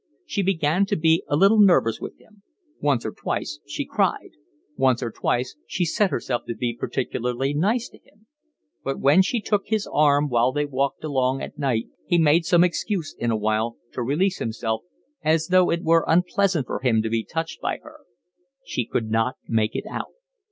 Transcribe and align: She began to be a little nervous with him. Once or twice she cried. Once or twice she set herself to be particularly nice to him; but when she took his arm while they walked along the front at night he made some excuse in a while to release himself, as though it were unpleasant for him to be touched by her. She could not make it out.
She 0.25 0.41
began 0.41 0.87
to 0.87 0.95
be 0.95 1.23
a 1.27 1.35
little 1.35 1.59
nervous 1.61 2.01
with 2.01 2.17
him. 2.17 2.41
Once 2.79 3.05
or 3.05 3.11
twice 3.11 3.59
she 3.67 3.85
cried. 3.85 4.31
Once 4.75 5.03
or 5.03 5.11
twice 5.11 5.55
she 5.67 5.85
set 5.85 6.09
herself 6.09 6.41
to 6.47 6.55
be 6.55 6.75
particularly 6.75 7.53
nice 7.53 7.87
to 7.89 7.99
him; 7.99 8.25
but 8.83 8.99
when 8.99 9.21
she 9.21 9.39
took 9.39 9.67
his 9.67 9.87
arm 9.93 10.27
while 10.27 10.51
they 10.51 10.65
walked 10.65 11.03
along 11.03 11.37
the 11.37 11.41
front 11.43 11.53
at 11.53 11.59
night 11.59 11.87
he 12.07 12.17
made 12.17 12.45
some 12.45 12.63
excuse 12.63 13.13
in 13.19 13.29
a 13.29 13.37
while 13.37 13.77
to 13.91 14.01
release 14.01 14.39
himself, 14.39 14.81
as 15.23 15.49
though 15.49 15.69
it 15.69 15.83
were 15.83 16.03
unpleasant 16.07 16.65
for 16.65 16.79
him 16.79 17.03
to 17.03 17.09
be 17.11 17.23
touched 17.23 17.61
by 17.61 17.77
her. 17.83 17.99
She 18.65 18.87
could 18.87 19.11
not 19.11 19.35
make 19.47 19.75
it 19.75 19.85
out. 19.87 20.13